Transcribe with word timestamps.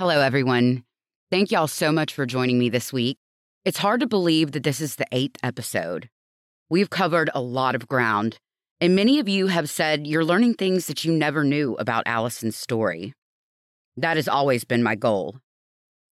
Hello, 0.00 0.20
everyone. 0.20 0.82
Thank 1.30 1.52
y'all 1.52 1.68
so 1.68 1.92
much 1.92 2.12
for 2.12 2.26
joining 2.26 2.58
me 2.58 2.68
this 2.68 2.92
week. 2.92 3.16
It's 3.64 3.78
hard 3.78 4.00
to 4.00 4.08
believe 4.08 4.50
that 4.50 4.64
this 4.64 4.80
is 4.80 4.96
the 4.96 5.06
eighth 5.12 5.36
episode. 5.40 6.10
We've 6.68 6.90
covered 6.90 7.30
a 7.32 7.40
lot 7.40 7.76
of 7.76 7.86
ground, 7.86 8.38
and 8.80 8.96
many 8.96 9.20
of 9.20 9.28
you 9.28 9.46
have 9.46 9.70
said 9.70 10.04
you're 10.04 10.24
learning 10.24 10.54
things 10.54 10.88
that 10.88 11.04
you 11.04 11.12
never 11.12 11.44
knew 11.44 11.76
about 11.76 12.08
Allison's 12.08 12.56
story. 12.56 13.14
That 13.96 14.16
has 14.16 14.26
always 14.26 14.64
been 14.64 14.82
my 14.82 14.96
goal. 14.96 15.36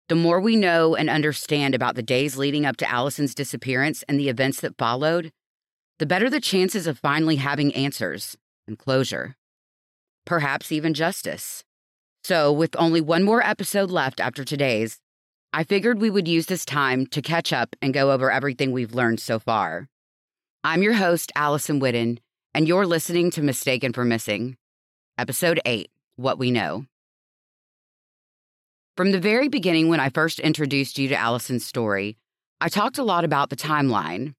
The 0.08 0.14
more 0.14 0.38
we 0.38 0.54
know 0.54 0.94
and 0.94 1.10
understand 1.10 1.74
about 1.74 1.96
the 1.96 2.04
days 2.04 2.36
leading 2.36 2.64
up 2.64 2.76
to 2.76 2.88
Allison's 2.88 3.34
disappearance 3.34 4.04
and 4.08 4.16
the 4.16 4.28
events 4.28 4.60
that 4.60 4.78
followed, 4.78 5.32
the 5.98 6.06
better 6.06 6.30
the 6.30 6.40
chances 6.40 6.86
of 6.86 7.00
finally 7.00 7.34
having 7.34 7.74
answers 7.74 8.36
and 8.68 8.78
closure. 8.78 9.34
Perhaps 10.24 10.70
even 10.70 10.94
justice. 10.94 11.64
So, 12.24 12.52
with 12.52 12.76
only 12.78 13.00
one 13.00 13.24
more 13.24 13.44
episode 13.44 13.90
left 13.90 14.20
after 14.20 14.44
today's, 14.44 15.00
I 15.52 15.64
figured 15.64 16.00
we 16.00 16.08
would 16.08 16.28
use 16.28 16.46
this 16.46 16.64
time 16.64 17.04
to 17.08 17.20
catch 17.20 17.52
up 17.52 17.74
and 17.82 17.92
go 17.92 18.12
over 18.12 18.30
everything 18.30 18.70
we've 18.70 18.94
learned 18.94 19.18
so 19.18 19.40
far. 19.40 19.88
I'm 20.62 20.84
your 20.84 20.92
host, 20.92 21.32
Allison 21.34 21.80
Whitten, 21.80 22.18
and 22.54 22.68
you're 22.68 22.86
listening 22.86 23.32
to 23.32 23.42
Mistaken 23.42 23.92
for 23.92 24.04
Missing, 24.04 24.56
Episode 25.18 25.60
8 25.64 25.90
What 26.14 26.38
We 26.38 26.52
Know. 26.52 26.86
From 28.96 29.10
the 29.10 29.18
very 29.18 29.48
beginning, 29.48 29.88
when 29.88 29.98
I 29.98 30.08
first 30.08 30.38
introduced 30.38 30.98
you 30.98 31.08
to 31.08 31.16
Allison's 31.16 31.66
story, 31.66 32.18
I 32.60 32.68
talked 32.68 32.98
a 32.98 33.04
lot 33.04 33.24
about 33.24 33.50
the 33.50 33.56
timeline. 33.56 34.34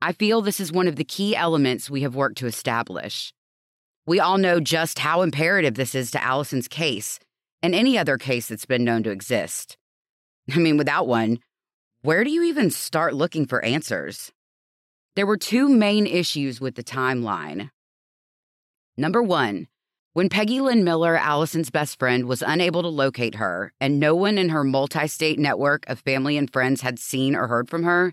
I 0.00 0.14
feel 0.14 0.40
this 0.40 0.58
is 0.58 0.72
one 0.72 0.88
of 0.88 0.96
the 0.96 1.04
key 1.04 1.36
elements 1.36 1.90
we 1.90 2.00
have 2.00 2.14
worked 2.14 2.38
to 2.38 2.46
establish. 2.46 3.34
We 4.10 4.18
all 4.18 4.38
know 4.38 4.58
just 4.58 4.98
how 4.98 5.22
imperative 5.22 5.74
this 5.74 5.94
is 5.94 6.10
to 6.10 6.20
Allison's 6.20 6.66
case 6.66 7.20
and 7.62 7.76
any 7.76 7.96
other 7.96 8.18
case 8.18 8.48
that's 8.48 8.66
been 8.66 8.82
known 8.82 9.04
to 9.04 9.10
exist. 9.10 9.76
I 10.52 10.58
mean, 10.58 10.76
without 10.76 11.06
one, 11.06 11.38
where 12.02 12.24
do 12.24 12.30
you 12.30 12.42
even 12.42 12.72
start 12.72 13.14
looking 13.14 13.46
for 13.46 13.64
answers? 13.64 14.32
There 15.14 15.26
were 15.26 15.36
two 15.36 15.68
main 15.68 16.08
issues 16.08 16.60
with 16.60 16.74
the 16.74 16.82
timeline. 16.82 17.70
Number 18.96 19.22
one, 19.22 19.68
when 20.12 20.28
Peggy 20.28 20.60
Lynn 20.60 20.82
Miller, 20.82 21.16
Allison's 21.16 21.70
best 21.70 21.96
friend, 21.96 22.24
was 22.24 22.42
unable 22.44 22.82
to 22.82 22.88
locate 22.88 23.36
her 23.36 23.72
and 23.80 24.00
no 24.00 24.16
one 24.16 24.38
in 24.38 24.48
her 24.48 24.64
multi 24.64 25.06
state 25.06 25.38
network 25.38 25.88
of 25.88 26.00
family 26.00 26.36
and 26.36 26.52
friends 26.52 26.80
had 26.80 26.98
seen 26.98 27.36
or 27.36 27.46
heard 27.46 27.70
from 27.70 27.84
her, 27.84 28.12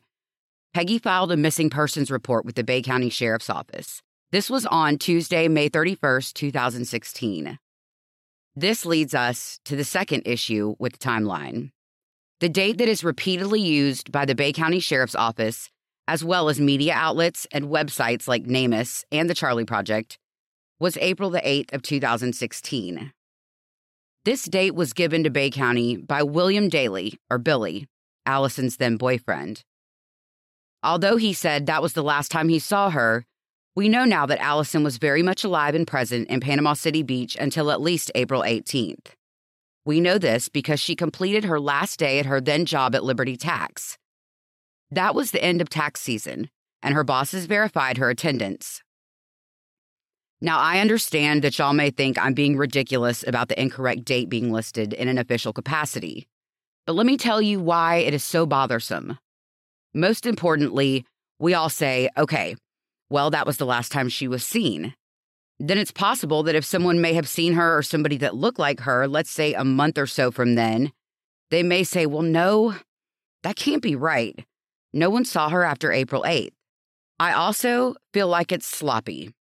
Peggy 0.75 0.99
filed 0.99 1.31
a 1.31 1.37
missing 1.37 1.71
persons 1.71 2.11
report 2.11 2.45
with 2.45 2.53
the 2.53 2.63
Bay 2.63 2.83
County 2.83 3.09
Sheriff's 3.09 3.49
Office. 3.49 4.03
This 4.29 4.49
was 4.49 4.65
on 4.65 4.97
Tuesday, 4.97 5.47
May 5.47 5.69
31st, 5.69 6.33
2016. 6.33 7.57
This 8.57 8.85
leads 8.85 9.15
us 9.15 9.61
to 9.63 9.77
the 9.77 9.85
second 9.85 10.23
issue 10.25 10.75
with 10.79 10.91
the 10.91 10.97
timeline. 10.97 11.71
The 12.41 12.49
date 12.49 12.77
that 12.79 12.89
is 12.89 13.05
repeatedly 13.05 13.61
used 13.61 14.11
by 14.11 14.25
the 14.25 14.35
Bay 14.35 14.51
County 14.51 14.81
Sheriff's 14.81 15.15
Office, 15.15 15.69
as 16.09 16.25
well 16.25 16.49
as 16.49 16.59
media 16.59 16.93
outlets 16.93 17.47
and 17.53 17.67
websites 17.67 18.27
like 18.27 18.43
NamUs 18.43 19.05
and 19.13 19.29
the 19.29 19.33
Charlie 19.33 19.63
Project, 19.63 20.19
was 20.77 20.97
April 20.97 21.29
the 21.29 21.39
8th 21.39 21.71
of 21.71 21.81
2016. 21.81 23.13
This 24.25 24.43
date 24.43 24.75
was 24.75 24.91
given 24.91 25.23
to 25.23 25.29
Bay 25.29 25.49
County 25.49 25.95
by 25.95 26.21
William 26.21 26.67
Daly, 26.67 27.17
or 27.29 27.37
Billy, 27.37 27.87
Allison's 28.25 28.75
then 28.75 28.97
boyfriend. 28.97 29.63
Although 30.83 31.15
he 31.15 31.31
said 31.31 31.65
that 31.65 31.81
was 31.81 31.93
the 31.93 32.03
last 32.03 32.29
time 32.29 32.49
he 32.49 32.59
saw 32.59 32.89
her, 32.89 33.25
we 33.77 33.89
know 33.89 34.05
now 34.05 34.25
that 34.25 34.41
Allison 34.41 34.83
was 34.83 34.97
very 34.97 35.21
much 35.21 35.43
alive 35.43 35.75
and 35.75 35.85
present 35.85 36.27
in 36.29 36.39
Panama 36.39 36.73
City 36.73 37.03
Beach 37.03 37.37
until 37.39 37.69
at 37.69 37.79
least 37.79 38.09
April 38.15 38.41
18th. 38.41 39.09
We 39.85 40.01
know 40.01 40.17
this 40.17 40.49
because 40.49 40.79
she 40.79 40.95
completed 40.95 41.43
her 41.43 41.59
last 41.59 41.99
day 41.99 42.17
at 42.17 42.25
her 42.25 42.41
then 42.41 42.65
job 42.65 42.95
at 42.95 43.03
Liberty 43.03 43.37
Tax. 43.37 43.99
That 44.89 45.13
was 45.13 45.29
the 45.29 45.43
end 45.43 45.61
of 45.61 45.69
tax 45.69 46.01
season, 46.01 46.49
and 46.81 46.95
her 46.95 47.03
bosses 47.03 47.45
verified 47.45 47.99
her 47.99 48.09
attendance. 48.09 48.81
Now, 50.41 50.57
I 50.57 50.79
understand 50.79 51.43
that 51.43 51.59
y'all 51.59 51.73
may 51.73 51.91
think 51.91 52.17
I'm 52.17 52.33
being 52.33 52.57
ridiculous 52.57 53.23
about 53.27 53.47
the 53.47 53.61
incorrect 53.61 54.05
date 54.05 54.27
being 54.27 54.51
listed 54.51 54.91
in 54.91 55.07
an 55.07 55.19
official 55.19 55.53
capacity, 55.53 56.27
but 56.87 56.95
let 56.95 57.05
me 57.05 57.15
tell 57.15 57.43
you 57.43 57.59
why 57.59 57.97
it 57.97 58.15
is 58.15 58.23
so 58.23 58.47
bothersome. 58.47 59.19
Most 59.93 60.25
importantly, 60.25 61.05
we 61.37 61.53
all 61.53 61.69
say, 61.69 62.09
okay, 62.17 62.55
well, 63.09 63.29
that 63.31 63.45
was 63.45 63.57
the 63.57 63.65
last 63.65 63.91
time 63.91 64.09
she 64.09 64.27
was 64.27 64.43
seen. 64.45 64.93
Then 65.59 65.77
it's 65.77 65.91
possible 65.91 66.43
that 66.43 66.55
if 66.55 66.65
someone 66.65 67.01
may 67.01 67.13
have 67.13 67.27
seen 67.27 67.53
her 67.53 67.77
or 67.77 67.81
somebody 67.81 68.17
that 68.17 68.35
looked 68.35 68.59
like 68.59 68.81
her, 68.81 69.07
let's 69.07 69.31
say 69.31 69.53
a 69.53 69.63
month 69.63 69.97
or 69.97 70.05
so 70.05 70.29
from 70.29 70.55
then, 70.55 70.91
they 71.49 71.63
may 71.63 71.83
say, 71.83 72.05
well, 72.05 72.21
no, 72.21 72.75
that 73.43 73.55
can't 73.55 73.81
be 73.81 73.95
right. 73.95 74.45
No 74.93 75.09
one 75.09 75.25
saw 75.25 75.49
her 75.49 75.63
after 75.63 75.91
April 75.91 76.23
8th. 76.23 76.51
I 77.19 77.33
also 77.33 77.95
feel 78.13 78.27
like 78.27 78.51
it's 78.51 78.67
sloppy. 78.67 79.33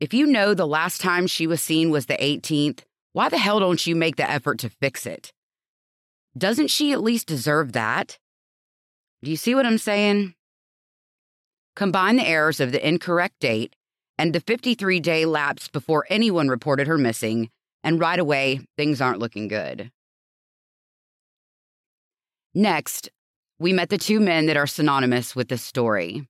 If 0.00 0.12
you 0.12 0.26
know 0.26 0.54
the 0.54 0.66
last 0.66 1.00
time 1.00 1.26
she 1.26 1.46
was 1.46 1.62
seen 1.62 1.90
was 1.90 2.06
the 2.06 2.16
18th, 2.16 2.80
why 3.12 3.28
the 3.28 3.38
hell 3.38 3.58
don't 3.58 3.86
you 3.86 3.96
make 3.96 4.16
the 4.16 4.30
effort 4.30 4.58
to 4.60 4.68
fix 4.68 5.06
it? 5.06 5.32
Doesn't 6.36 6.68
she 6.68 6.92
at 6.92 7.02
least 7.02 7.26
deserve 7.26 7.72
that? 7.72 8.18
Do 9.22 9.30
you 9.30 9.36
see 9.36 9.54
what 9.54 9.66
I'm 9.66 9.78
saying? 9.78 10.34
Combine 11.78 12.16
the 12.16 12.26
errors 12.26 12.58
of 12.58 12.72
the 12.72 12.84
incorrect 12.84 13.38
date 13.38 13.76
and 14.18 14.34
the 14.34 14.40
53 14.40 14.98
day 14.98 15.24
lapse 15.24 15.68
before 15.68 16.06
anyone 16.10 16.48
reported 16.48 16.88
her 16.88 16.98
missing, 16.98 17.50
and 17.84 18.00
right 18.00 18.18
away, 18.18 18.58
things 18.76 19.00
aren't 19.00 19.20
looking 19.20 19.46
good. 19.46 19.92
Next, 22.52 23.10
we 23.60 23.72
met 23.72 23.90
the 23.90 23.96
two 23.96 24.18
men 24.18 24.46
that 24.46 24.56
are 24.56 24.66
synonymous 24.66 25.36
with 25.36 25.46
this 25.46 25.62
story 25.62 26.26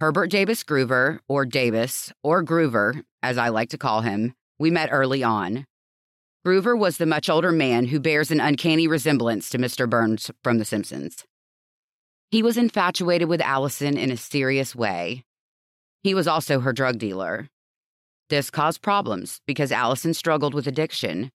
Herbert 0.00 0.28
Davis 0.28 0.64
Groover, 0.64 1.20
or 1.28 1.46
Davis, 1.46 2.12
or 2.24 2.42
Groover, 2.42 3.04
as 3.22 3.38
I 3.38 3.50
like 3.50 3.68
to 3.68 3.78
call 3.78 4.00
him, 4.00 4.34
we 4.58 4.72
met 4.72 4.88
early 4.90 5.22
on. 5.22 5.66
Groover 6.44 6.76
was 6.76 6.96
the 6.96 7.06
much 7.06 7.30
older 7.30 7.52
man 7.52 7.84
who 7.84 8.00
bears 8.00 8.32
an 8.32 8.40
uncanny 8.40 8.88
resemblance 8.88 9.50
to 9.50 9.58
Mr. 9.58 9.88
Burns 9.88 10.32
from 10.42 10.58
The 10.58 10.64
Simpsons. 10.64 11.26
He 12.30 12.44
was 12.44 12.56
infatuated 12.56 13.28
with 13.28 13.40
Allison 13.40 13.98
in 13.98 14.12
a 14.12 14.16
serious 14.16 14.76
way. 14.76 15.24
He 16.04 16.14
was 16.14 16.28
also 16.28 16.60
her 16.60 16.72
drug 16.72 16.98
dealer. 16.98 17.48
This 18.28 18.50
caused 18.50 18.82
problems 18.82 19.40
because 19.48 19.72
Allison 19.72 20.14
struggled 20.14 20.54
with 20.54 20.68
addiction. 20.68 21.30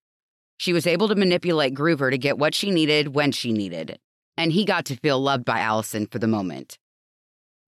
She 0.57 0.71
was 0.71 0.87
able 0.87 1.09
to 1.09 1.15
manipulate 1.15 1.73
Groover 1.73 2.09
to 2.09 2.17
get 2.17 2.37
what 2.37 2.55
she 2.55 2.71
needed 2.71 3.13
when 3.13 3.33
she 3.33 3.51
needed, 3.51 3.99
and 4.37 4.53
he 4.53 4.63
got 4.63 4.85
to 4.85 4.95
feel 4.95 5.19
loved 5.19 5.43
by 5.43 5.59
Allison 5.59 6.07
for 6.07 6.17
the 6.17 6.27
moment. 6.27 6.77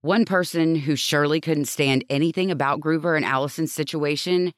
One 0.02 0.24
person 0.24 0.76
who 0.76 0.96
surely 0.96 1.42
couldn't 1.42 1.66
stand 1.66 2.06
anything 2.10 2.50
about 2.50 2.80
Groover 2.80 3.18
and 3.18 3.26
Allison's 3.26 3.74
situation 3.74 4.54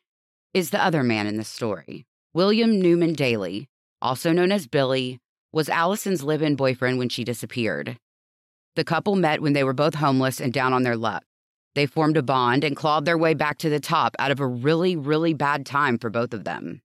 is 0.54 0.70
the 0.70 0.84
other 0.84 1.02
man 1.02 1.26
in 1.26 1.38
the 1.38 1.44
story. 1.44 2.06
William 2.36 2.80
Newman 2.80 3.14
Daly, 3.14 3.68
also 4.00 4.32
known 4.32 4.52
as 4.52 4.68
Billy, 4.68 5.18
was 5.52 5.70
Allison's 5.70 6.22
live 6.22 6.44
in 6.44 6.56
boyfriend 6.56 7.00
when 7.00 7.10
she 7.10 7.24
disappeared. 7.24 7.98
The 8.80 8.86
couple 8.86 9.18
met 9.18 9.42
when 9.42 9.52
they 9.52 9.66
were 9.66 9.74
both 9.74 9.96
homeless 9.96 10.40
and 10.40 10.54
down 10.54 10.72
on 10.72 10.84
their 10.84 10.96
luck. 10.96 11.26
They 11.76 11.86
formed 11.86 12.16
a 12.16 12.24
bond 12.24 12.64
and 12.64 12.78
clawed 12.78 13.04
their 13.04 13.18
way 13.18 13.34
back 13.34 13.58
to 13.58 13.70
the 13.70 13.82
top 13.82 14.16
out 14.18 14.32
of 14.32 14.40
a 14.40 14.48
really, 14.48 14.96
really 14.96 15.34
bad 15.34 15.66
time 15.66 15.98
for 15.98 16.10
both 16.10 16.34
of 16.34 16.46
them. 16.46 16.82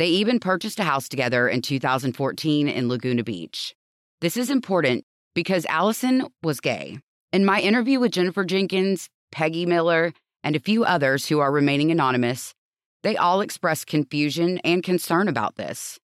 They 0.00 0.08
even 0.08 0.40
purchased 0.40 0.80
a 0.80 0.82
house 0.82 1.08
together 1.08 1.48
in 1.48 1.62
2014 1.62 2.66
in 2.66 2.88
Laguna 2.88 3.22
Beach. 3.22 3.76
This 4.20 4.36
is 4.36 4.50
important 4.50 5.04
because 5.32 5.64
Allison 5.66 6.26
was 6.42 6.58
gay. 6.58 6.98
In 7.32 7.44
my 7.44 7.60
interview 7.60 8.00
with 8.00 8.10
Jennifer 8.10 8.44
Jenkins, 8.44 9.08
Peggy 9.30 9.64
Miller, 9.64 10.12
and 10.42 10.56
a 10.56 10.60
few 10.60 10.82
others 10.82 11.28
who 11.28 11.38
are 11.38 11.52
remaining 11.52 11.92
anonymous, 11.92 12.52
they 13.04 13.16
all 13.16 13.42
expressed 13.42 13.86
confusion 13.86 14.58
and 14.64 14.82
concern 14.82 15.28
about 15.28 15.54
this. 15.54 16.00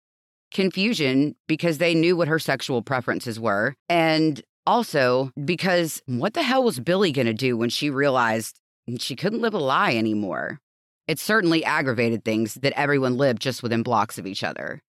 Confusion 0.55 1.35
because 1.47 1.77
they 1.77 1.95
knew 1.95 2.17
what 2.17 2.29
her 2.29 2.39
sexual 2.39 2.81
preferences 2.81 3.39
were, 3.39 3.75
and 3.91 4.43
also, 4.69 5.33
because 5.47 6.03
what 6.05 6.35
the 6.35 6.43
hell 6.43 6.63
was 6.63 6.79
Billy 6.79 7.11
going 7.11 7.27
to 7.27 7.33
do 7.33 7.57
when 7.57 7.71
she 7.71 7.89
realized 7.89 8.61
she 8.99 9.17
couldn't 9.17 9.41
live 9.41 9.55
a 9.55 9.59
lie 9.59 9.95
anymore? 9.95 10.61
It 11.07 11.19
certainly 11.19 11.65
aggravated 11.65 12.23
things 12.23 12.55
that 12.55 12.79
everyone 12.79 13.17
lived 13.17 13.41
just 13.41 13.63
within 13.63 13.83
blocks 13.83 14.19
of 14.19 14.27
each 14.27 14.45
other. 14.45 14.83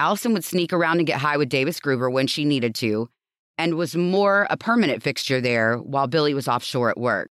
Allison 0.00 0.32
would 0.32 0.44
sneak 0.44 0.72
around 0.72 0.98
and 0.98 1.06
get 1.06 1.20
high 1.20 1.36
with 1.36 1.48
Davis 1.48 1.78
Groover 1.78 2.10
when 2.10 2.26
she 2.26 2.44
needed 2.44 2.74
to, 2.74 3.08
and 3.56 3.76
was 3.76 3.94
more 3.94 4.48
a 4.50 4.56
permanent 4.56 5.00
fixture 5.00 5.40
there 5.40 5.76
while 5.76 6.08
Billy 6.08 6.34
was 6.34 6.48
offshore 6.48 6.90
at 6.90 6.98
work. 6.98 7.30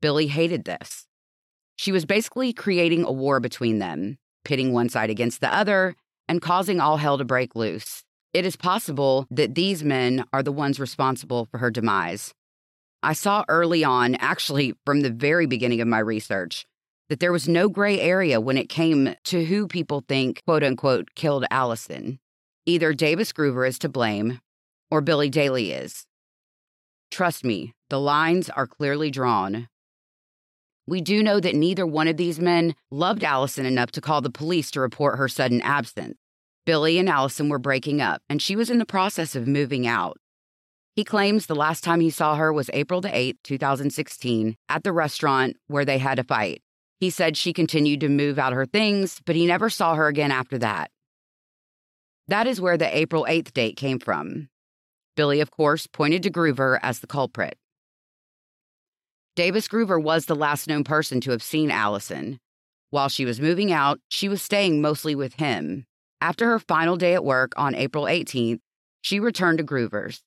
Billy 0.00 0.28
hated 0.28 0.66
this. 0.66 1.08
She 1.74 1.90
was 1.90 2.06
basically 2.06 2.52
creating 2.52 3.02
a 3.02 3.10
war 3.10 3.40
between 3.40 3.80
them, 3.80 4.18
pitting 4.44 4.72
one 4.72 4.88
side 4.88 5.10
against 5.10 5.40
the 5.40 5.52
other, 5.52 5.96
and 6.28 6.40
causing 6.40 6.78
all 6.78 6.96
hell 6.96 7.18
to 7.18 7.24
break 7.24 7.56
loose. 7.56 8.04
It 8.34 8.44
is 8.44 8.56
possible 8.56 9.26
that 9.30 9.54
these 9.54 9.82
men 9.82 10.24
are 10.32 10.42
the 10.42 10.52
ones 10.52 10.78
responsible 10.78 11.46
for 11.50 11.58
her 11.58 11.70
demise. 11.70 12.34
I 13.02 13.14
saw 13.14 13.44
early 13.48 13.84
on, 13.84 14.16
actually 14.16 14.74
from 14.84 15.00
the 15.00 15.10
very 15.10 15.46
beginning 15.46 15.80
of 15.80 15.88
my 15.88 16.00
research, 16.00 16.66
that 17.08 17.20
there 17.20 17.32
was 17.32 17.48
no 17.48 17.68
gray 17.68 18.00
area 18.00 18.40
when 18.40 18.58
it 18.58 18.68
came 18.68 19.14
to 19.24 19.44
who 19.46 19.66
people 19.66 20.04
think, 20.06 20.42
quote 20.44 20.62
unquote, 20.62 21.14
killed 21.14 21.46
Allison. 21.50 22.18
Either 22.66 22.92
Davis 22.92 23.32
Groover 23.32 23.66
is 23.66 23.78
to 23.78 23.88
blame 23.88 24.40
or 24.90 25.00
Billy 25.00 25.30
Daly 25.30 25.72
is. 25.72 26.06
Trust 27.10 27.44
me, 27.44 27.72
the 27.88 28.00
lines 28.00 28.50
are 28.50 28.66
clearly 28.66 29.10
drawn. 29.10 29.68
We 30.86 31.00
do 31.00 31.22
know 31.22 31.40
that 31.40 31.54
neither 31.54 31.86
one 31.86 32.08
of 32.08 32.18
these 32.18 32.38
men 32.38 32.74
loved 32.90 33.24
Allison 33.24 33.64
enough 33.64 33.90
to 33.92 34.02
call 34.02 34.20
the 34.20 34.30
police 34.30 34.70
to 34.72 34.80
report 34.80 35.16
her 35.16 35.28
sudden 35.28 35.62
absence. 35.62 36.18
Billy 36.68 36.98
and 36.98 37.08
Allison 37.08 37.48
were 37.48 37.58
breaking 37.58 38.02
up, 38.02 38.20
and 38.28 38.42
she 38.42 38.54
was 38.54 38.68
in 38.68 38.76
the 38.78 38.84
process 38.84 39.34
of 39.34 39.48
moving 39.48 39.86
out. 39.86 40.18
He 40.94 41.02
claims 41.02 41.46
the 41.46 41.54
last 41.54 41.82
time 41.82 42.00
he 42.00 42.10
saw 42.10 42.34
her 42.34 42.52
was 42.52 42.68
April 42.74 43.00
the 43.00 43.08
8th, 43.08 43.38
2016, 43.42 44.54
at 44.68 44.84
the 44.84 44.92
restaurant 44.92 45.56
where 45.68 45.86
they 45.86 45.96
had 45.96 46.18
a 46.18 46.24
fight. 46.24 46.60
He 47.00 47.08
said 47.08 47.38
she 47.38 47.54
continued 47.54 48.00
to 48.00 48.10
move 48.10 48.38
out 48.38 48.52
her 48.52 48.66
things, 48.66 49.22
but 49.24 49.34
he 49.34 49.46
never 49.46 49.70
saw 49.70 49.94
her 49.94 50.08
again 50.08 50.30
after 50.30 50.58
that. 50.58 50.90
That 52.26 52.46
is 52.46 52.60
where 52.60 52.76
the 52.76 52.94
April 52.94 53.24
8th 53.26 53.54
date 53.54 53.78
came 53.78 53.98
from. 53.98 54.50
Billy, 55.16 55.40
of 55.40 55.50
course, 55.50 55.86
pointed 55.86 56.22
to 56.24 56.30
Groover 56.30 56.78
as 56.82 56.98
the 56.98 57.06
culprit. 57.06 57.56
Davis 59.34 59.68
Groover 59.68 60.02
was 60.02 60.26
the 60.26 60.36
last 60.36 60.68
known 60.68 60.84
person 60.84 61.22
to 61.22 61.30
have 61.30 61.42
seen 61.42 61.70
Allison. 61.70 62.38
While 62.90 63.08
she 63.08 63.24
was 63.24 63.40
moving 63.40 63.72
out, 63.72 64.00
she 64.10 64.28
was 64.28 64.42
staying 64.42 64.82
mostly 64.82 65.14
with 65.14 65.32
him. 65.36 65.86
After 66.20 66.46
her 66.46 66.58
final 66.58 66.96
day 66.96 67.14
at 67.14 67.24
work 67.24 67.52
on 67.56 67.74
April 67.74 68.04
18th, 68.04 68.60
she 69.00 69.20
returned 69.20 69.58
to 69.58 69.64
Groover's. 69.64 70.22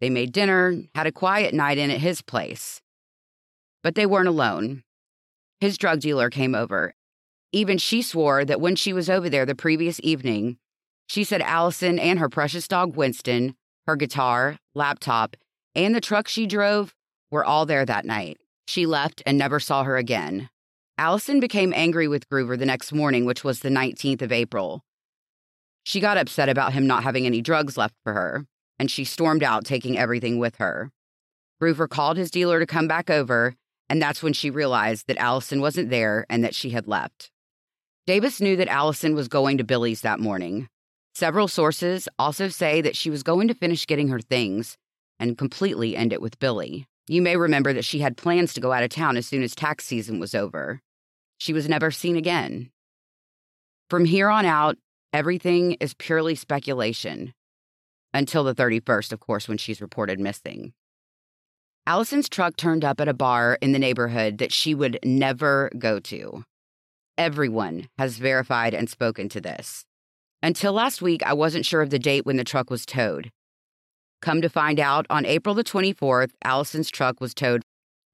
They 0.00 0.08
made 0.08 0.32
dinner, 0.32 0.82
had 0.94 1.06
a 1.06 1.12
quiet 1.12 1.52
night 1.52 1.78
in 1.78 1.90
at 1.90 2.00
his 2.00 2.22
place. 2.22 2.80
But 3.82 3.94
they 3.94 4.06
weren't 4.06 4.28
alone. 4.28 4.84
His 5.60 5.76
drug 5.76 6.00
dealer 6.00 6.30
came 6.30 6.54
over. 6.54 6.94
Even 7.52 7.76
she 7.78 8.00
swore 8.00 8.44
that 8.44 8.60
when 8.60 8.76
she 8.76 8.92
was 8.92 9.10
over 9.10 9.28
there 9.28 9.44
the 9.44 9.54
previous 9.54 10.00
evening, 10.02 10.58
she 11.08 11.24
said 11.24 11.42
Allison 11.42 11.98
and 11.98 12.18
her 12.18 12.28
precious 12.28 12.68
dog 12.68 12.96
Winston, 12.96 13.56
her 13.86 13.96
guitar, 13.96 14.58
laptop, 14.74 15.36
and 15.74 15.94
the 15.94 16.00
truck 16.00 16.28
she 16.28 16.46
drove 16.46 16.94
were 17.30 17.44
all 17.44 17.66
there 17.66 17.84
that 17.84 18.04
night. 18.04 18.38
She 18.68 18.86
left 18.86 19.22
and 19.26 19.36
never 19.36 19.58
saw 19.58 19.82
her 19.82 19.96
again. 19.96 20.48
Allison 20.96 21.40
became 21.40 21.72
angry 21.74 22.06
with 22.06 22.28
Groover 22.28 22.56
the 22.56 22.66
next 22.66 22.92
morning, 22.92 23.24
which 23.24 23.42
was 23.42 23.60
the 23.60 23.68
19th 23.68 24.22
of 24.22 24.30
April. 24.30 24.84
She 25.84 26.00
got 26.00 26.18
upset 26.18 26.48
about 26.48 26.72
him 26.72 26.86
not 26.86 27.02
having 27.02 27.26
any 27.26 27.40
drugs 27.40 27.76
left 27.76 27.94
for 28.02 28.12
her, 28.12 28.46
and 28.78 28.90
she 28.90 29.04
stormed 29.04 29.42
out, 29.42 29.64
taking 29.64 29.98
everything 29.98 30.38
with 30.38 30.56
her. 30.56 30.90
Groover 31.60 31.88
called 31.88 32.16
his 32.16 32.30
dealer 32.30 32.58
to 32.58 32.66
come 32.66 32.88
back 32.88 33.10
over, 33.10 33.54
and 33.88 34.00
that's 34.00 34.22
when 34.22 34.32
she 34.32 34.50
realized 34.50 35.06
that 35.06 35.18
Allison 35.18 35.60
wasn't 35.60 35.90
there 35.90 36.24
and 36.30 36.44
that 36.44 36.54
she 36.54 36.70
had 36.70 36.86
left. 36.86 37.30
Davis 38.06 38.40
knew 38.40 38.56
that 38.56 38.68
Allison 38.68 39.14
was 39.14 39.28
going 39.28 39.58
to 39.58 39.64
Billy's 39.64 40.00
that 40.00 40.20
morning. 40.20 40.68
Several 41.14 41.48
sources 41.48 42.08
also 42.18 42.48
say 42.48 42.80
that 42.80 42.96
she 42.96 43.10
was 43.10 43.22
going 43.22 43.48
to 43.48 43.54
finish 43.54 43.86
getting 43.86 44.08
her 44.08 44.20
things 44.20 44.76
and 45.18 45.36
completely 45.36 45.96
end 45.96 46.12
it 46.12 46.22
with 46.22 46.38
Billy. 46.38 46.86
You 47.08 47.20
may 47.20 47.36
remember 47.36 47.72
that 47.72 47.84
she 47.84 47.98
had 47.98 48.16
plans 48.16 48.54
to 48.54 48.60
go 48.60 48.72
out 48.72 48.84
of 48.84 48.90
town 48.90 49.16
as 49.16 49.26
soon 49.26 49.42
as 49.42 49.54
tax 49.54 49.84
season 49.84 50.20
was 50.20 50.34
over. 50.34 50.80
She 51.38 51.52
was 51.52 51.68
never 51.68 51.90
seen 51.90 52.16
again. 52.16 52.70
From 53.90 54.04
here 54.04 54.30
on 54.30 54.46
out, 54.46 54.78
everything 55.12 55.72
is 55.80 55.94
purely 55.94 56.34
speculation. 56.34 57.34
Until 58.12 58.44
the 58.44 58.54
31st, 58.54 59.12
of 59.12 59.20
course, 59.20 59.48
when 59.48 59.58
she's 59.58 59.80
reported 59.80 60.18
missing. 60.18 60.72
Allison's 61.86 62.28
truck 62.28 62.56
turned 62.56 62.84
up 62.84 63.00
at 63.00 63.08
a 63.08 63.14
bar 63.14 63.56
in 63.60 63.72
the 63.72 63.78
neighborhood 63.78 64.38
that 64.38 64.52
she 64.52 64.74
would 64.74 64.98
never 65.04 65.70
go 65.78 65.98
to. 66.00 66.44
Everyone 67.16 67.88
has 67.98 68.18
verified 68.18 68.74
and 68.74 68.88
spoken 68.88 69.28
to 69.30 69.40
this. 69.40 69.84
Until 70.42 70.72
last 70.72 71.02
week, 71.02 71.22
I 71.24 71.34
wasn't 71.34 71.66
sure 71.66 71.82
of 71.82 71.90
the 71.90 71.98
date 71.98 72.24
when 72.24 72.36
the 72.36 72.44
truck 72.44 72.70
was 72.70 72.86
towed. 72.86 73.30
Come 74.22 74.40
to 74.42 74.48
find 74.48 74.78
out, 74.78 75.06
on 75.10 75.24
April 75.24 75.54
the 75.54 75.64
24th, 75.64 76.30
Allison's 76.44 76.90
truck 76.90 77.20
was 77.20 77.34
towed. 77.34 77.62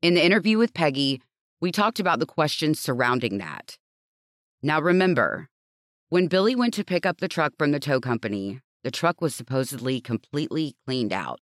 In 0.02 0.14
the 0.14 0.25
interview 0.25 0.58
with 0.58 0.75
Peggy, 0.75 1.20
we 1.60 1.72
talked 1.72 2.00
about 2.00 2.19
the 2.19 2.26
questions 2.26 2.81
surrounding 2.81 3.38
that. 3.38 3.76
Now 4.62 4.81
remember, 4.81 5.49
when 6.08 6.28
Billy 6.28 6.54
went 6.54 6.74
to 6.74 6.84
pick 6.84 7.04
up 7.04 7.18
the 7.18 7.28
truck 7.28 7.52
from 7.58 7.72
the 7.72 7.80
tow 7.80 8.00
company, 8.00 8.60
the 8.84 8.90
truck 8.92 9.20
was 9.20 9.34
supposedly 9.34 10.00
completely 10.00 10.76
cleaned 10.86 11.12
out. 11.12 11.40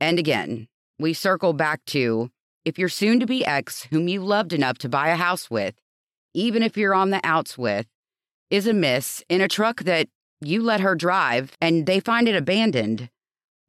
And 0.00 0.18
again, 0.18 0.66
we 0.98 1.12
circle 1.12 1.52
back 1.52 1.84
to 1.86 2.30
if 2.64 2.78
your 2.78 2.88
soon 2.88 3.20
to 3.20 3.26
be 3.26 3.44
ex, 3.44 3.86
whom 3.90 4.08
you 4.08 4.22
loved 4.22 4.52
enough 4.52 4.78
to 4.78 4.88
buy 4.88 5.08
a 5.08 5.16
house 5.16 5.48
with, 5.48 5.76
even 6.34 6.62
if 6.62 6.76
you're 6.76 6.94
on 6.94 7.10
the 7.10 7.20
outs 7.22 7.56
with, 7.56 7.86
is 8.50 8.66
a 8.66 8.72
miss 8.72 9.22
in 9.28 9.40
a 9.40 9.48
truck 9.48 9.84
that 9.84 10.08
you 10.40 10.62
let 10.62 10.80
her 10.80 10.94
drive 10.94 11.56
and 11.60 11.86
they 11.86 12.00
find 12.00 12.28
it 12.28 12.34
abandoned, 12.36 13.08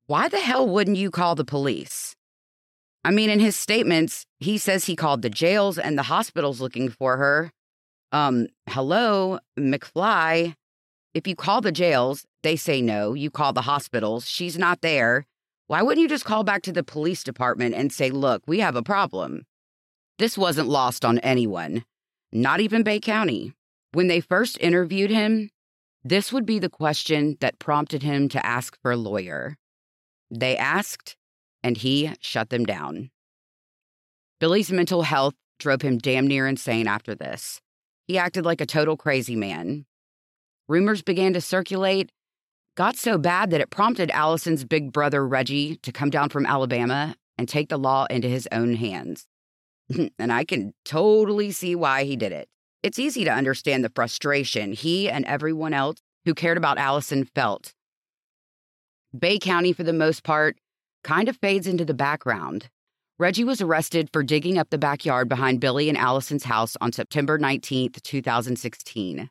why 0.08 0.28
the 0.28 0.40
hell 0.40 0.68
wouldn't 0.68 0.98
you 0.98 1.12
call 1.12 1.36
the 1.36 1.46
police? 1.46 2.16
I 3.04 3.12
mean, 3.12 3.30
in 3.30 3.40
his 3.40 3.56
statements, 3.56 4.26
he 4.40 4.58
says 4.58 4.86
he 4.86 4.96
called 4.96 5.22
the 5.22 5.30
jails 5.30 5.78
and 5.78 5.98
the 5.98 6.04
hospitals 6.04 6.60
looking 6.60 6.90
for 6.90 7.18
her. 7.18 7.52
Um, 8.12 8.48
hello, 8.68 9.40
McFly. 9.58 10.56
If 11.14 11.28
you 11.28 11.36
call 11.36 11.62
the 11.62 11.72
jails, 11.72 12.26
they 12.44 12.56
say 12.56 12.82
no. 12.82 13.14
You 13.14 13.32
call 13.32 13.54
the 13.54 13.62
hospitals, 13.62 14.28
she's 14.28 14.58
not 14.58 14.82
there. 14.82 15.26
Why 15.68 15.82
wouldn't 15.82 16.02
you 16.02 16.10
just 16.10 16.26
call 16.26 16.44
back 16.44 16.62
to 16.64 16.74
the 16.74 16.84
police 16.84 17.24
department 17.24 17.76
and 17.76 17.94
say, 17.94 18.10
look, 18.10 18.44
we 18.46 18.60
have 18.60 18.76
a 18.76 18.84
problem? 18.84 19.46
This 20.20 20.38
wasn't 20.38 20.68
lost 20.68 21.06
on 21.06 21.20
anyone, 21.20 21.86
not 22.34 22.60
even 22.60 22.84
Bay 22.84 23.00
County. 23.00 23.54
When 23.94 24.08
they 24.08 24.20
first 24.20 24.58
interviewed 24.60 25.10
him, 25.10 25.50
this 26.04 26.34
would 26.34 26.46
be 26.46 26.60
the 26.60 26.70
question 26.70 27.38
that 27.40 27.60
prompted 27.60 28.04
him 28.04 28.28
to 28.30 28.46
ask 28.46 28.78
for 28.82 28.92
a 28.92 28.98
lawyer. 28.98 29.58
They 30.30 30.58
asked, 30.58 31.16
and 31.64 31.78
he 31.78 32.12
shut 32.20 32.50
them 32.50 32.66
down. 32.66 33.12
Billy's 34.40 34.72
mental 34.72 35.04
health 35.04 35.36
drove 35.60 35.82
him 35.82 35.98
damn 35.98 36.28
near 36.28 36.48
insane 36.48 36.88
after 36.88 37.16
this. 37.16 37.62
He 38.12 38.18
acted 38.18 38.44
like 38.44 38.60
a 38.60 38.66
total 38.66 38.98
crazy 38.98 39.38
man. 39.38 39.86
Rumors 40.68 41.02
began 41.02 41.32
to 41.32 41.40
circulate, 41.40 42.12
got 42.76 42.98
so 42.98 43.18
bad 43.18 43.52
that 43.52 43.62
it 43.62 43.70
prompted 43.70 44.12
Allison's 44.12 44.66
big 44.66 44.92
brother 44.92 45.26
Reggie 45.26 45.78
to 45.78 45.94
come 45.94 46.10
down 46.10 46.28
from 46.28 46.46
Alabama 46.46 47.16
and 47.38 47.48
take 47.48 47.70
the 47.70 47.80
law 47.80 48.08
into 48.10 48.28
his 48.28 48.50
own 48.52 48.76
hands. 48.76 49.28
and 50.20 50.34
I 50.34 50.44
can 50.44 50.74
totally 50.84 51.54
see 51.54 51.74
why 51.74 52.04
he 52.04 52.18
did 52.18 52.34
it. 52.34 52.50
It's 52.84 53.00
easy 53.00 53.24
to 53.24 53.32
understand 53.32 53.86
the 53.86 53.92
frustration 53.96 54.74
he 54.74 55.10
and 55.10 55.24
everyone 55.24 55.74
else 55.74 56.02
who 56.26 56.34
cared 56.34 56.58
about 56.58 56.78
Allison 56.78 57.24
felt 57.24 57.74
Bay 59.18 59.40
County, 59.40 59.72
for 59.72 59.84
the 59.84 59.94
most 59.94 60.26
part, 60.26 60.58
kind 61.06 61.30
of 61.30 61.38
fades 61.38 61.66
into 61.66 61.86
the 61.86 61.94
background. 61.94 62.68
Reggie 63.22 63.44
was 63.44 63.62
arrested 63.62 64.10
for 64.12 64.24
digging 64.24 64.58
up 64.58 64.72
the 64.72 64.80
backyard 64.80 65.30
behind 65.30 65.60
Billy 65.60 65.90
and 65.90 65.98
Allison's 65.98 66.46
house 66.46 66.76
on 66.82 66.92
September 66.92 67.38
19, 67.38 67.92
2016. 67.92 69.30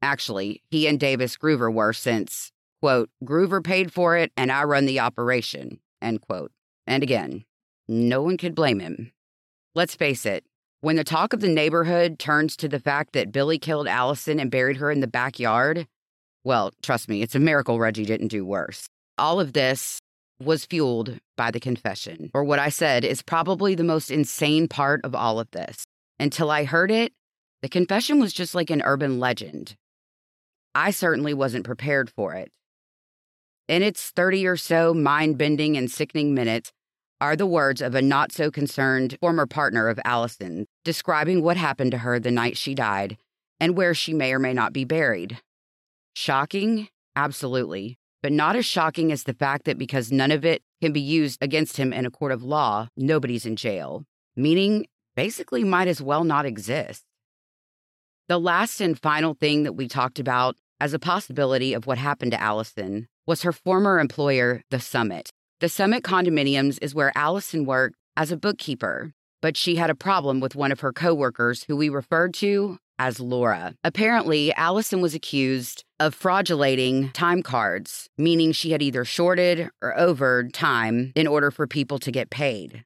Actually, 0.00 0.62
he 0.70 0.86
and 0.86 0.98
Davis 0.98 1.36
Groover 1.36 1.70
were 1.70 1.92
since, 1.92 2.50
quote, 2.80 3.10
Groover 3.22 3.62
paid 3.62 3.92
for 3.92 4.16
it 4.16 4.32
and 4.38 4.50
I 4.50 4.64
run 4.64 4.86
the 4.86 5.00
operation, 5.00 5.80
end 6.00 6.22
quote. 6.22 6.50
And 6.86 7.02
again, 7.02 7.44
no 7.86 8.22
one 8.22 8.38
could 8.38 8.54
blame 8.54 8.80
him. 8.80 9.12
Let's 9.74 9.94
face 9.94 10.24
it, 10.24 10.46
when 10.80 10.96
the 10.96 11.04
talk 11.04 11.34
of 11.34 11.42
the 11.42 11.48
neighborhood 11.48 12.18
turns 12.18 12.56
to 12.56 12.70
the 12.70 12.80
fact 12.80 13.12
that 13.12 13.32
Billy 13.32 13.58
killed 13.58 13.86
Allison 13.86 14.40
and 14.40 14.50
buried 14.50 14.78
her 14.78 14.90
in 14.90 15.00
the 15.00 15.06
backyard, 15.06 15.86
well, 16.42 16.72
trust 16.82 17.10
me, 17.10 17.20
it's 17.20 17.34
a 17.34 17.38
miracle 17.38 17.78
Reggie 17.78 18.06
didn't 18.06 18.28
do 18.28 18.46
worse. 18.46 18.88
All 19.18 19.40
of 19.40 19.52
this 19.52 20.00
was 20.40 20.64
fueled 20.64 21.18
by 21.36 21.50
the 21.50 21.60
confession, 21.60 22.30
or 22.34 22.44
what 22.44 22.58
I 22.58 22.68
said 22.68 23.04
is 23.04 23.22
probably 23.22 23.74
the 23.74 23.84
most 23.84 24.10
insane 24.10 24.68
part 24.68 25.00
of 25.04 25.14
all 25.14 25.40
of 25.40 25.50
this. 25.52 25.84
Until 26.18 26.50
I 26.50 26.64
heard 26.64 26.90
it, 26.90 27.12
the 27.62 27.68
confession 27.68 28.20
was 28.20 28.32
just 28.32 28.54
like 28.54 28.70
an 28.70 28.82
urban 28.82 29.18
legend. 29.18 29.76
I 30.74 30.90
certainly 30.90 31.34
wasn't 31.34 31.64
prepared 31.64 32.10
for 32.10 32.34
it. 32.34 32.50
In 33.68 33.82
its 33.82 34.10
30 34.10 34.46
or 34.46 34.56
so 34.56 34.92
mind 34.92 35.38
bending 35.38 35.76
and 35.76 35.90
sickening 35.90 36.34
minutes 36.34 36.72
are 37.20 37.36
the 37.36 37.46
words 37.46 37.80
of 37.80 37.94
a 37.94 38.02
not 38.02 38.32
so 38.32 38.50
concerned 38.50 39.16
former 39.20 39.46
partner 39.46 39.88
of 39.88 40.00
Allison 40.04 40.66
describing 40.84 41.42
what 41.42 41.56
happened 41.56 41.92
to 41.92 41.98
her 41.98 42.18
the 42.18 42.30
night 42.30 42.56
she 42.56 42.74
died 42.74 43.16
and 43.60 43.76
where 43.76 43.94
she 43.94 44.12
may 44.12 44.34
or 44.34 44.38
may 44.38 44.52
not 44.52 44.72
be 44.72 44.84
buried. 44.84 45.40
Shocking? 46.14 46.88
Absolutely. 47.16 47.98
But 48.24 48.32
not 48.32 48.56
as 48.56 48.64
shocking 48.64 49.12
as 49.12 49.24
the 49.24 49.34
fact 49.34 49.66
that 49.66 49.76
because 49.76 50.10
none 50.10 50.30
of 50.30 50.46
it 50.46 50.62
can 50.80 50.94
be 50.94 51.00
used 51.02 51.42
against 51.42 51.76
him 51.76 51.92
in 51.92 52.06
a 52.06 52.10
court 52.10 52.32
of 52.32 52.42
law, 52.42 52.88
nobody's 52.96 53.44
in 53.44 53.54
jail. 53.54 54.06
Meaning, 54.34 54.86
basically, 55.14 55.62
might 55.62 55.88
as 55.88 56.00
well 56.00 56.24
not 56.24 56.46
exist. 56.46 57.04
The 58.28 58.38
last 58.40 58.80
and 58.80 58.98
final 58.98 59.34
thing 59.34 59.64
that 59.64 59.74
we 59.74 59.88
talked 59.88 60.18
about 60.18 60.56
as 60.80 60.94
a 60.94 60.98
possibility 60.98 61.74
of 61.74 61.86
what 61.86 61.98
happened 61.98 62.30
to 62.30 62.40
Allison 62.40 63.08
was 63.26 63.42
her 63.42 63.52
former 63.52 63.98
employer, 63.98 64.62
The 64.70 64.80
Summit. 64.80 65.28
The 65.60 65.68
Summit 65.68 66.02
Condominiums 66.02 66.78
is 66.80 66.94
where 66.94 67.12
Allison 67.14 67.66
worked 67.66 67.96
as 68.16 68.32
a 68.32 68.38
bookkeeper, 68.38 69.12
but 69.42 69.58
she 69.58 69.76
had 69.76 69.90
a 69.90 69.94
problem 69.94 70.40
with 70.40 70.56
one 70.56 70.72
of 70.72 70.80
her 70.80 70.94
coworkers 70.94 71.64
who 71.64 71.76
we 71.76 71.90
referred 71.90 72.32
to 72.36 72.78
as 72.98 73.20
Laura. 73.20 73.74
Apparently, 73.84 74.54
Allison 74.54 75.00
was 75.00 75.14
accused 75.14 75.84
of 76.04 76.14
fraudulating 76.14 77.10
time 77.12 77.42
cards, 77.42 78.08
meaning 78.18 78.52
she 78.52 78.72
had 78.72 78.82
either 78.82 79.04
shorted 79.04 79.70
or 79.80 79.94
overed 79.98 80.52
time 80.52 81.12
in 81.16 81.26
order 81.26 81.50
for 81.50 81.66
people 81.66 81.98
to 81.98 82.12
get 82.12 82.30
paid 82.30 82.84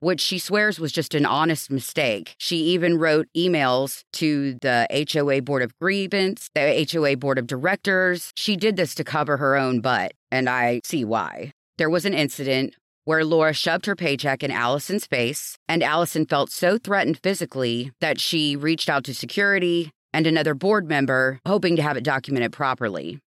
which 0.00 0.20
she 0.20 0.38
swears 0.38 0.78
was 0.78 0.92
just 0.92 1.14
an 1.14 1.26
honest 1.26 1.70
mistake. 1.70 2.34
She 2.38 2.56
even 2.56 2.98
wrote 2.98 3.26
emails 3.36 4.04
to 4.14 4.54
the 4.62 4.86
HOA 5.12 5.42
Board 5.42 5.62
of 5.62 5.76
Grievance, 5.78 6.50
the 6.54 6.86
HOA 6.90 7.16
Board 7.16 7.38
of 7.38 7.46
Directors. 7.46 8.32
She 8.36 8.56
did 8.56 8.76
this 8.76 8.94
to 8.96 9.04
cover 9.04 9.38
her 9.38 9.56
own 9.56 9.80
butt, 9.80 10.12
and 10.30 10.48
I 10.48 10.80
see 10.84 11.04
why. 11.04 11.52
There 11.78 11.90
was 11.90 12.04
an 12.04 12.14
incident 12.14 12.74
where 13.04 13.24
Laura 13.24 13.54
shoved 13.54 13.86
her 13.86 13.96
paycheck 13.96 14.42
in 14.42 14.50
Allison's 14.50 15.06
face, 15.06 15.56
and 15.68 15.82
Allison 15.82 16.26
felt 16.26 16.50
so 16.50 16.76
threatened 16.76 17.18
physically 17.22 17.90
that 18.00 18.20
she 18.20 18.54
reached 18.54 18.88
out 18.88 19.02
to 19.04 19.14
security 19.14 19.90
and 20.12 20.26
another 20.26 20.54
board 20.54 20.88
member, 20.88 21.40
hoping 21.46 21.76
to 21.76 21.82
have 21.82 21.96
it 21.96 22.04
documented 22.04 22.52
properly. 22.52 23.20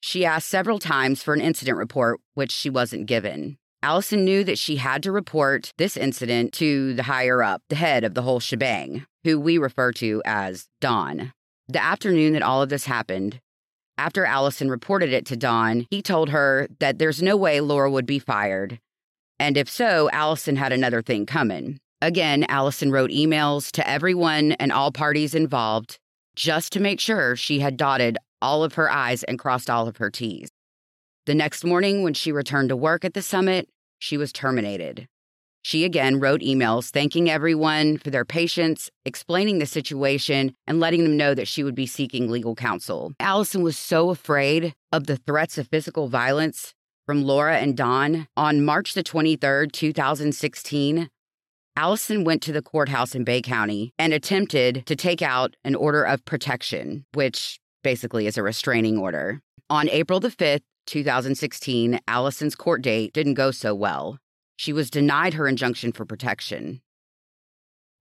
She 0.00 0.24
asked 0.24 0.48
several 0.48 0.78
times 0.78 1.22
for 1.22 1.34
an 1.34 1.40
incident 1.40 1.76
report, 1.76 2.20
which 2.34 2.52
she 2.52 2.70
wasn't 2.70 3.06
given. 3.06 3.58
Allison 3.82 4.24
knew 4.24 4.44
that 4.44 4.58
she 4.58 4.76
had 4.76 5.02
to 5.02 5.12
report 5.12 5.72
this 5.78 5.96
incident 5.96 6.52
to 6.54 6.94
the 6.94 7.04
higher 7.04 7.42
up, 7.42 7.62
the 7.68 7.76
head 7.76 8.04
of 8.04 8.14
the 8.14 8.22
whole 8.22 8.40
shebang, 8.40 9.06
who 9.24 9.40
we 9.40 9.58
refer 9.58 9.92
to 9.92 10.22
as 10.24 10.68
Don. 10.80 11.32
The 11.68 11.82
afternoon 11.82 12.34
that 12.34 12.42
all 12.42 12.62
of 12.62 12.68
this 12.68 12.84
happened, 12.84 13.40
after 14.00 14.24
Allison 14.24 14.70
reported 14.70 15.12
it 15.12 15.26
to 15.26 15.36
Don, 15.36 15.86
he 15.90 16.00
told 16.00 16.30
her 16.30 16.68
that 16.78 16.98
there's 16.98 17.22
no 17.22 17.36
way 17.36 17.60
Laura 17.60 17.90
would 17.90 18.06
be 18.06 18.18
fired. 18.18 18.80
And 19.38 19.58
if 19.58 19.68
so, 19.68 20.08
Allison 20.10 20.56
had 20.56 20.72
another 20.72 21.02
thing 21.02 21.26
coming. 21.26 21.78
Again, 22.00 22.46
Allison 22.48 22.90
wrote 22.90 23.10
emails 23.10 23.70
to 23.72 23.86
everyone 23.86 24.52
and 24.52 24.72
all 24.72 24.90
parties 24.90 25.34
involved 25.34 25.98
just 26.34 26.72
to 26.72 26.80
make 26.80 27.00
sure 27.00 27.36
she 27.36 27.60
had 27.60 27.76
dotted 27.76 28.18
all 28.42 28.64
of 28.64 28.74
her 28.74 28.90
I's 28.90 29.22
and 29.24 29.38
crossed 29.38 29.68
all 29.68 29.88
of 29.88 29.98
her 29.98 30.10
T's. 30.10 30.48
The 31.26 31.34
next 31.34 31.64
morning, 31.64 32.02
when 32.02 32.14
she 32.14 32.32
returned 32.32 32.70
to 32.70 32.76
work 32.76 33.04
at 33.04 33.14
the 33.14 33.22
summit, 33.22 33.68
she 33.98 34.16
was 34.16 34.32
terminated. 34.32 35.06
She 35.62 35.84
again 35.84 36.18
wrote 36.18 36.40
emails 36.40 36.90
thanking 36.90 37.28
everyone 37.28 37.98
for 37.98 38.10
their 38.10 38.24
patience, 38.24 38.90
explaining 39.04 39.58
the 39.58 39.66
situation, 39.66 40.54
and 40.66 40.80
letting 40.80 41.04
them 41.04 41.18
know 41.18 41.34
that 41.34 41.48
she 41.48 41.62
would 41.62 41.74
be 41.74 41.86
seeking 41.86 42.30
legal 42.30 42.54
counsel. 42.54 43.12
Allison 43.20 43.62
was 43.62 43.76
so 43.76 44.08
afraid 44.08 44.74
of 44.90 45.06
the 45.06 45.18
threats 45.18 45.58
of 45.58 45.68
physical 45.68 46.08
violence 46.08 46.72
from 47.04 47.22
Laura 47.24 47.58
and 47.58 47.76
Don. 47.76 48.26
On 48.36 48.64
March 48.64 48.94
the 48.94 49.02
23rd, 49.02 49.72
2016, 49.72 51.10
Allison 51.80 52.24
went 52.24 52.42
to 52.42 52.52
the 52.52 52.60
courthouse 52.60 53.14
in 53.14 53.24
Bay 53.24 53.40
County 53.40 53.94
and 53.98 54.12
attempted 54.12 54.84
to 54.84 54.94
take 54.94 55.22
out 55.22 55.56
an 55.64 55.74
order 55.74 56.02
of 56.02 56.22
protection, 56.26 57.06
which 57.14 57.58
basically 57.82 58.26
is 58.26 58.36
a 58.36 58.42
restraining 58.42 58.98
order. 58.98 59.40
On 59.70 59.88
April 59.88 60.20
the 60.20 60.28
5th, 60.28 60.60
2016, 60.84 61.98
Allison's 62.06 62.54
court 62.54 62.82
date 62.82 63.14
didn't 63.14 63.32
go 63.32 63.50
so 63.50 63.74
well. 63.74 64.18
She 64.58 64.74
was 64.74 64.90
denied 64.90 65.32
her 65.32 65.48
injunction 65.48 65.90
for 65.90 66.04
protection. 66.04 66.82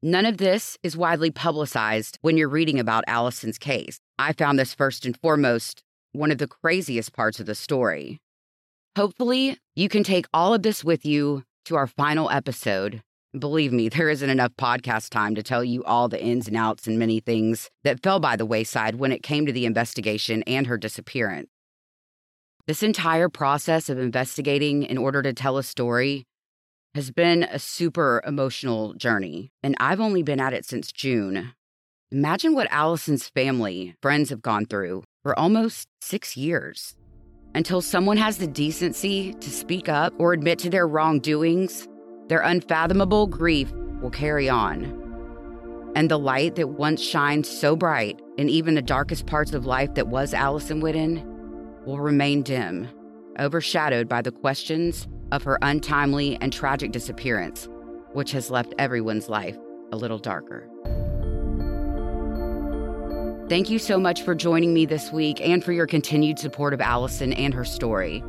None 0.01 0.25
of 0.25 0.39
this 0.39 0.77
is 0.83 0.97
widely 0.97 1.31
publicized 1.31 2.17
when 2.19 2.35
you're 2.35 2.49
reading 2.49 2.81
about 2.81 3.05
Allison's 3.07 3.57
case. 3.57 4.01
I 4.17 4.33
found 4.33 4.59
this 4.59 4.73
first 4.73 5.05
and 5.05 5.17
foremost 5.21 5.83
one 6.11 6.31
of 6.31 6.37
the 6.37 6.49
craziest 6.49 7.13
parts 7.13 7.39
of 7.39 7.45
the 7.45 7.55
story. 7.55 8.19
Hopefully, 8.97 9.57
you 9.77 9.87
can 9.87 10.03
take 10.03 10.25
all 10.33 10.53
of 10.53 10.63
this 10.63 10.83
with 10.83 11.05
you 11.05 11.45
to 11.63 11.77
our 11.77 11.87
final 11.87 12.29
episode. 12.29 13.01
Believe 13.37 13.71
me, 13.71 13.89
there 13.89 14.09
isn't 14.09 14.29
enough 14.29 14.53
podcast 14.57 15.09
time 15.09 15.35
to 15.35 15.43
tell 15.43 15.63
you 15.63 15.83
all 15.83 16.09
the 16.09 16.19
ins 16.19 16.47
and 16.47 16.57
outs 16.57 16.87
and 16.87 16.97
many 16.97 17.19
things 17.19 17.69
that 17.83 18.01
fell 18.01 18.19
by 18.19 18.35
the 18.35 18.45
wayside 18.45 18.95
when 18.95 19.11
it 19.11 19.21
came 19.21 19.45
to 19.45 19.51
the 19.51 19.67
investigation 19.67 20.41
and 20.43 20.65
her 20.65 20.79
disappearance. 20.79 21.47
This 22.65 22.81
entire 22.81 23.29
process 23.29 23.87
of 23.87 23.99
investigating 23.99 24.81
in 24.81 24.97
order 24.97 25.21
to 25.21 25.31
tell 25.31 25.59
a 25.59 25.63
story 25.63 26.25
has 26.95 27.11
been 27.11 27.43
a 27.43 27.59
super 27.59 28.23
emotional 28.25 28.95
journey, 28.95 29.51
and 29.61 29.75
I've 29.79 29.99
only 29.99 30.23
been 30.23 30.39
at 30.39 30.53
it 30.53 30.65
since 30.65 30.91
June. 30.91 31.53
Imagine 32.11 32.55
what 32.55 32.71
Allison's 32.71 33.29
family, 33.29 33.93
friends 34.01 34.31
have 34.31 34.41
gone 34.41 34.65
through 34.65 35.03
for 35.21 35.37
almost 35.37 35.87
six 36.01 36.35
years. 36.35 36.95
Until 37.53 37.81
someone 37.81 38.17
has 38.17 38.39
the 38.39 38.47
decency 38.47 39.33
to 39.33 39.51
speak 39.51 39.87
up 39.87 40.13
or 40.17 40.33
admit 40.33 40.57
to 40.59 40.71
their 40.71 40.87
wrongdoings, 40.87 41.87
their 42.29 42.39
unfathomable 42.39 43.27
grief 43.27 43.71
will 44.01 44.11
carry 44.11 44.47
on. 44.47 44.95
And 45.95 46.09
the 46.09 46.19
light 46.19 46.55
that 46.55 46.69
once 46.69 47.01
shined 47.01 47.45
so 47.45 47.75
bright 47.75 48.21
in 48.37 48.47
even 48.47 48.75
the 48.75 48.81
darkest 48.81 49.25
parts 49.25 49.53
of 49.53 49.65
life 49.65 49.95
that 49.95 50.07
was 50.07 50.33
Allison 50.33 50.81
Whitten 50.81 51.25
will 51.85 51.99
remain 51.99 52.43
dim, 52.43 52.87
overshadowed 53.39 54.07
by 54.07 54.21
the 54.21 54.31
questions 54.31 55.07
of 55.31 55.43
her 55.43 55.57
untimely 55.61 56.37
and 56.39 56.53
tragic 56.53 56.91
disappearance, 56.91 57.67
which 58.13 58.31
has 58.31 58.51
left 58.51 58.73
everyone's 58.77 59.27
life 59.27 59.57
a 59.91 59.97
little 59.97 60.19
darker. 60.19 60.69
Thank 63.49 63.71
you 63.71 63.79
so 63.79 63.97
much 63.97 64.21
for 64.21 64.35
joining 64.35 64.75
me 64.75 64.85
this 64.85 65.11
week 65.11 65.41
and 65.41 65.63
for 65.63 65.71
your 65.71 65.87
continued 65.87 66.37
support 66.37 66.71
of 66.71 66.81
Allison 66.81 67.33
and 67.33 67.51
her 67.55 67.65
story. 67.65 68.23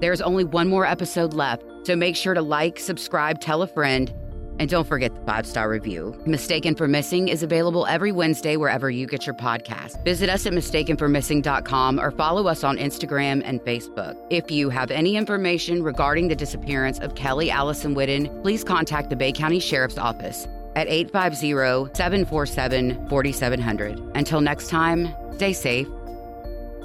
There's 0.00 0.20
only 0.20 0.42
one 0.42 0.68
more 0.68 0.84
episode 0.84 1.32
left, 1.32 1.64
so 1.88 1.96
make 1.96 2.16
sure 2.16 2.34
to 2.34 2.42
like, 2.42 2.78
subscribe, 2.78 3.40
tell 3.40 3.62
a 3.62 3.66
friend, 3.66 4.12
and 4.58 4.68
don't 4.68 4.86
forget 4.86 5.14
the 5.14 5.20
five 5.22 5.46
star 5.46 5.70
review. 5.70 6.14
Mistaken 6.26 6.74
for 6.74 6.86
Missing 6.86 7.28
is 7.28 7.42
available 7.42 7.86
every 7.86 8.12
Wednesday 8.12 8.58
wherever 8.58 8.90
you 8.90 9.06
get 9.06 9.24
your 9.24 9.34
podcast. 9.34 10.04
Visit 10.04 10.28
us 10.28 10.44
at 10.44 10.52
mistakenformissing.com 10.52 11.98
or 11.98 12.10
follow 12.10 12.46
us 12.46 12.62
on 12.62 12.76
Instagram 12.76 13.40
and 13.42 13.62
Facebook. 13.62 14.18
If 14.28 14.50
you 14.50 14.68
have 14.68 14.90
any 14.90 15.16
information 15.16 15.82
regarding 15.82 16.28
the 16.28 16.36
disappearance 16.36 16.98
of 16.98 17.14
Kelly 17.14 17.50
Allison 17.50 17.94
Whitten, 17.94 18.42
please 18.42 18.62
contact 18.64 19.08
the 19.08 19.16
Bay 19.16 19.32
County 19.32 19.58
Sheriff's 19.58 19.96
Office 19.96 20.46
at 20.76 20.88
850 20.88 21.94
747 21.96 23.08
4700. 23.08 23.98
Until 24.14 24.42
next 24.42 24.68
time, 24.68 25.08
stay 25.36 25.54
safe. 25.54 25.88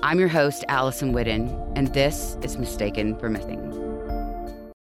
I'm 0.01 0.17
your 0.17 0.29
host, 0.29 0.63
Allison 0.69 1.13
Whitten, 1.13 1.73
and 1.75 1.93
this 1.93 2.37
is 2.41 2.57
Mistaken 2.57 3.19
for 3.19 3.29
Missing. 3.29 3.82